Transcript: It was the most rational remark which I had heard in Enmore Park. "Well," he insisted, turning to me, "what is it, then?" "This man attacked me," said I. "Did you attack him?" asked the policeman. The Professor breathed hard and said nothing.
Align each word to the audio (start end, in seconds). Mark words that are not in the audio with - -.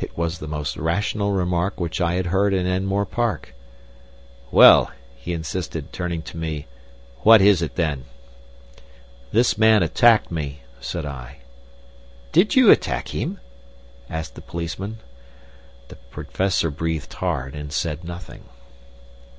It 0.00 0.16
was 0.16 0.38
the 0.38 0.48
most 0.48 0.78
rational 0.78 1.32
remark 1.32 1.78
which 1.78 2.00
I 2.00 2.14
had 2.14 2.28
heard 2.28 2.54
in 2.54 2.66
Enmore 2.66 3.04
Park. 3.04 3.54
"Well," 4.50 4.90
he 5.14 5.34
insisted, 5.34 5.92
turning 5.92 6.22
to 6.22 6.38
me, 6.38 6.68
"what 7.20 7.42
is 7.42 7.60
it, 7.60 7.74
then?" 7.74 8.06
"This 9.30 9.58
man 9.58 9.82
attacked 9.82 10.30
me," 10.30 10.60
said 10.80 11.04
I. 11.04 11.40
"Did 12.32 12.56
you 12.56 12.70
attack 12.70 13.08
him?" 13.08 13.40
asked 14.08 14.36
the 14.36 14.40
policeman. 14.40 15.00
The 15.88 15.96
Professor 15.96 16.70
breathed 16.70 17.12
hard 17.12 17.54
and 17.54 17.70
said 17.74 18.04
nothing. 18.04 18.44